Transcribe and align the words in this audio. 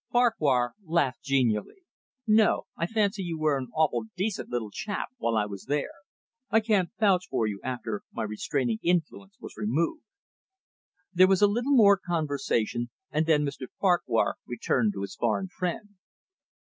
Farquhar 0.11 0.73
laughed 0.83 1.21
genially. 1.21 1.83
"No, 2.25 2.63
I 2.75 2.87
fancy 2.87 3.21
you 3.21 3.37
were 3.37 3.59
an 3.59 3.67
awful 3.75 4.05
decent 4.17 4.49
little 4.49 4.71
chap 4.71 5.09
while 5.17 5.37
I 5.37 5.45
was 5.45 5.65
there. 5.65 5.91
I 6.49 6.59
can't 6.59 6.89
vouch 6.99 7.27
for 7.29 7.45
you 7.45 7.61
after 7.63 8.01
my 8.11 8.23
restraining 8.23 8.79
influence 8.81 9.37
was 9.39 9.53
removed." 9.55 10.01
There 11.13 11.27
was 11.27 11.43
a 11.43 11.47
little 11.47 11.75
more 11.75 11.97
conversation, 12.03 12.89
and 13.11 13.27
then 13.27 13.45
Mr 13.45 13.67
Farquhar 13.79 14.37
returned 14.47 14.93
to 14.93 15.01
his 15.01 15.13
foreign 15.15 15.49
friend. 15.49 15.89